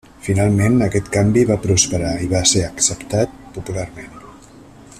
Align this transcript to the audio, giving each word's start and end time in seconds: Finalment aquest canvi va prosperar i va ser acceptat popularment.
Finalment 0.27 0.77
aquest 0.85 1.11
canvi 1.15 1.43
va 1.49 1.57
prosperar 1.65 2.13
i 2.29 2.31
va 2.31 2.41
ser 2.53 2.65
acceptat 2.69 3.37
popularment. 3.59 4.17